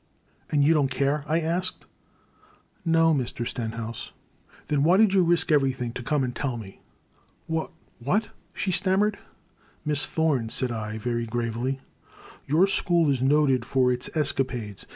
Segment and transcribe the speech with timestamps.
[0.51, 1.85] "And you don't care?" I asked.
[2.83, 3.47] "No, Mr.
[3.47, 4.65] Stenhouse." 286 The Crime.
[4.69, 6.81] Then why did you risk everything to come and tell me?"
[7.47, 7.69] W—
[8.03, 8.29] ^what?
[8.43, 9.19] *' she stammered.
[9.85, 11.81] ''Miss Thome, said I, very gravely,
[12.47, 14.87] your school is noted for its escapades.